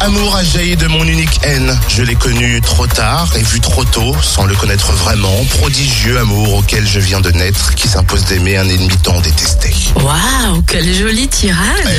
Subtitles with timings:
[0.00, 1.76] Amour a jailli de mon unique haine.
[1.88, 5.44] Je l'ai connu trop tard et vu trop tôt, sans le connaître vraiment.
[5.58, 9.74] Prodigieux amour auquel je viens de naître, qui s'impose d'aimer un ennemi tant détesté.
[9.96, 11.56] Waouh, quelle jolie Eh, tirade.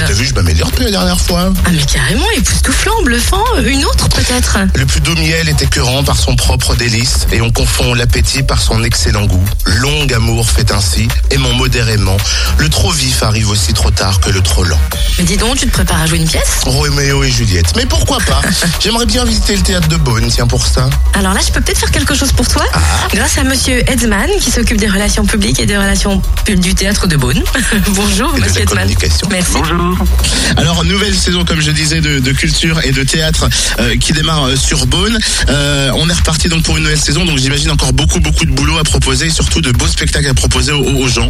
[0.08, 1.52] T'as vu, je m'améliore depuis la dernière fois.
[1.66, 3.44] Ah mais carrément, époustouflant, bluffant.
[3.66, 7.52] Une autre peut-être Le plus doux miel est écœurant par son propre délice, et on
[7.52, 9.44] confond l'appétit par son excellent goût.
[9.66, 12.18] Long amour fait ainsi, aimant modérément.
[12.58, 14.80] Le trop vif arrive aussi trop tard que le trop lent.
[15.18, 16.62] Mais dis donc, tu te prépares à jouer une pièce?
[16.66, 17.49] Roméo et Juliette.
[17.76, 18.42] Mais pourquoi pas
[18.80, 20.88] J'aimerais bien visiter le théâtre de Beaune, tiens pour ça.
[21.14, 22.64] Alors là, je peux peut-être faire quelque chose pour toi
[23.12, 27.18] grâce à monsieur Edsman qui s'occupe des relations publiques et des relations du théâtre de
[27.18, 27.42] Beaune.
[27.90, 29.28] Bonjour Et de monsieur communication.
[29.32, 29.54] Merci.
[29.54, 29.98] Bonjour.
[30.58, 34.44] Alors, nouvelle saison, comme je disais, de, de culture et de théâtre euh, qui démarre
[34.44, 35.18] euh, sur Beaune.
[35.50, 38.52] Euh, on est reparti donc pour une nouvelle saison, donc j'imagine encore beaucoup, beaucoup de
[38.52, 41.30] boulot à proposer et surtout de beaux spectacles à proposer aux, aux gens.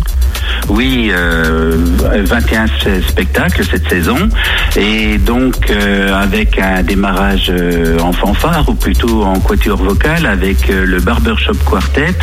[0.68, 1.78] Oui, euh,
[2.26, 2.68] 21
[3.08, 4.30] spectacles cette saison
[4.76, 10.70] et donc euh, avec un démarrage euh, en fanfare ou plutôt en quatuor vocal avec
[10.70, 12.16] euh, le Barbershop Quartet,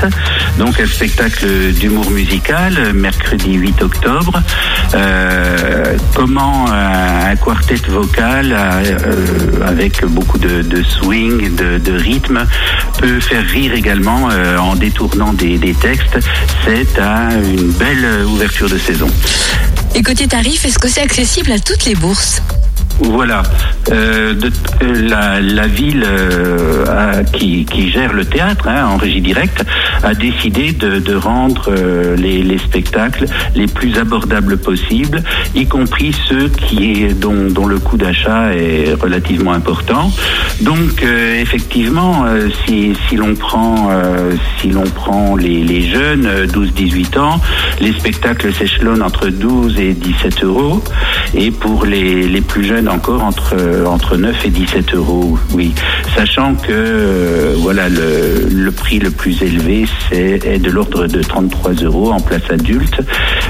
[0.58, 4.40] donc un spectacle d'humour musical euh, mercredi 8 octobre.
[4.94, 12.44] Euh, comment un, quartet vocal euh, avec beaucoup de, swing, de, rythme
[12.98, 16.18] peut faire rire également euh, en détournant des, des textes.
[16.64, 19.08] C'est un- une belle euh, ouverture de saison.
[19.94, 22.42] Et côté tarif, est-ce que c'est accessible à toutes les bourses?
[22.98, 23.42] Voilà.
[23.90, 24.34] Euh,
[24.80, 29.64] la, ville euh, qui gère le théâtre hein, en régie directe
[30.02, 35.22] a décidé de, de rendre euh, les, les spectacles les plus abordables possibles,
[35.54, 40.10] y compris ceux qui est, dont, dont le coût d'achat est relativement important.
[40.60, 46.26] Donc euh, effectivement, euh, si, si l'on prend euh, si l'on prend les, les jeunes
[46.26, 47.40] euh, 12-18 ans,
[47.80, 50.82] les spectacles s'échelonnent entre 12 et 17 euros,
[51.34, 53.56] et pour les, les plus jeunes encore entre
[53.86, 55.38] entre 9 et 17 euros.
[55.52, 55.74] Oui,
[56.14, 61.72] sachant que euh, voilà le, le prix le plus élevé est de l'ordre de 33
[61.82, 63.00] euros en place adulte,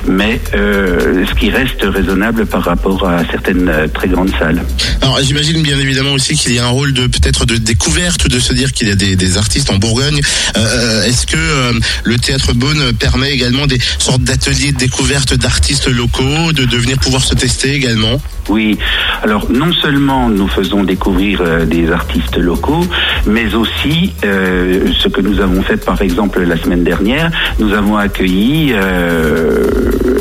[0.07, 4.63] mais euh, ce qui reste raisonnable par rapport à certaines euh, très grandes salles.
[5.03, 8.39] Alors j'imagine bien évidemment aussi qu'il y a un rôle de peut-être de découverte, de
[8.39, 10.21] se dire qu'il y a des, des artistes en Bourgogne.
[10.57, 11.73] Euh, Est-ce que euh,
[12.05, 16.99] le théâtre Beaune permet également des sortes d'ateliers de découverte d'artistes locaux, de, de venir
[16.99, 18.21] pouvoir se tester également?
[18.49, 18.79] Oui,
[19.25, 22.87] alors non seulement nous faisons découvrir des artistes locaux,
[23.27, 28.73] mais aussi ce que nous avons fait par exemple la semaine dernière, nous avons accueilli
[28.75, 29.65] euh,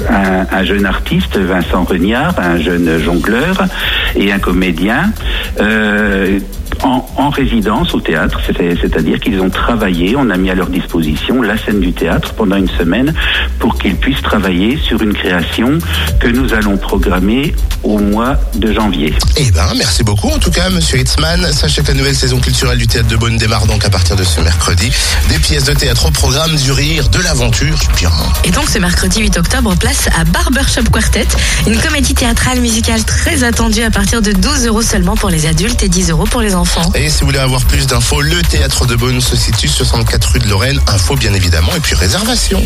[0.09, 3.65] un, un jeune artiste, Vincent Regnard, un jeune jongleur
[4.15, 5.11] et un comédien.
[5.59, 6.39] euh,
[6.85, 10.67] en, en résidence au théâtre, c'est- c'est-à-dire qu'ils ont travaillé, on a mis à leur
[10.67, 13.13] disposition la scène du théâtre pendant une semaine
[13.59, 15.79] pour qu'ils puissent travailler sur une création
[16.19, 19.13] que nous allons programmer au mois de janvier.
[19.37, 21.51] Eh ben, merci beaucoup en tout cas, Monsieur Hitzman.
[21.51, 24.23] Sachez que la nouvelle saison culturelle du théâtre de Beaune démarre donc à partir de
[24.23, 24.91] ce mercredi.
[25.29, 28.11] Des pièces de théâtre au programme, du rire, de l'aventure, bien.
[28.43, 31.27] Et donc ce mercredi 8 octobre, place à Barbershop Quartet,
[31.67, 35.81] une comédie théâtrale musicale très attendue à partir de 12 euros seulement pour les adultes
[35.83, 36.91] et 10 euros pour les enfants.
[36.95, 40.39] Et si vous voulez avoir plus d'infos, le théâtre de Beaune se situe 64 rue
[40.39, 40.79] de Lorraine.
[40.87, 42.63] Info bien évidemment et puis réservation.